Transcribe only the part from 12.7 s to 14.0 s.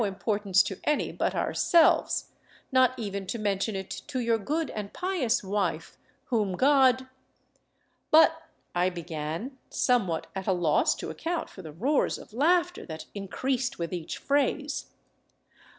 that increased with